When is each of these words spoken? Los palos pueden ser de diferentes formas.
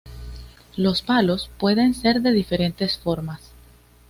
Los 0.77 1.03
palos 1.03 1.51
pueden 1.59 1.93
ser 1.93 2.23
de 2.23 2.31
diferentes 2.31 2.97
formas. 2.97 3.51